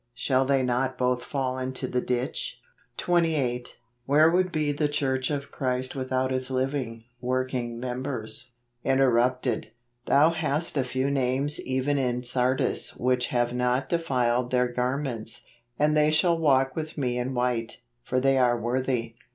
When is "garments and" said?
14.69-15.95